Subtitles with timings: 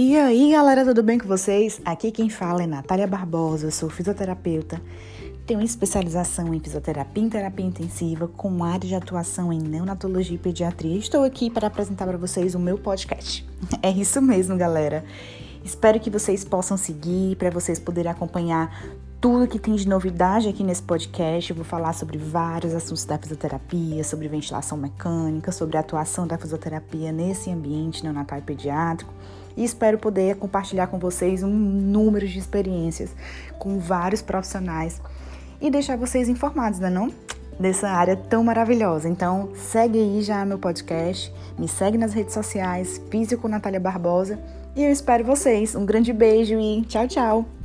[0.00, 1.80] E aí, galera, tudo bem com vocês?
[1.84, 4.80] Aqui quem fala é Natália Barbosa, sou fisioterapeuta,
[5.44, 10.96] tenho especialização em fisioterapia e terapia intensiva com área de atuação em neonatologia e pediatria.
[10.96, 13.44] Estou aqui para apresentar para vocês o meu podcast.
[13.82, 15.04] É isso mesmo, galera.
[15.68, 18.74] Espero que vocês possam seguir para vocês poderem acompanhar
[19.20, 21.50] tudo que tem de novidade aqui nesse podcast.
[21.50, 26.38] Eu vou falar sobre vários assuntos da fisioterapia, sobre ventilação mecânica, sobre a atuação da
[26.38, 29.12] fisioterapia nesse ambiente neonatal e pediátrico.
[29.58, 33.14] E espero poder compartilhar com vocês um número de experiências
[33.58, 35.02] com vários profissionais
[35.60, 37.12] e deixar vocês informados, né não?
[37.58, 39.08] Dessa área tão maravilhosa.
[39.08, 44.38] Então, segue aí já meu podcast, me segue nas redes sociais, Físico Natália Barbosa,
[44.76, 45.74] e eu espero vocês.
[45.74, 47.57] Um grande beijo e tchau, tchau!